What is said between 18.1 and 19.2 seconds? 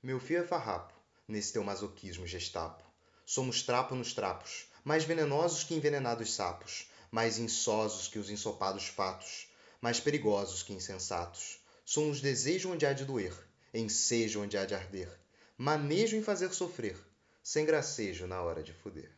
na hora de fuder.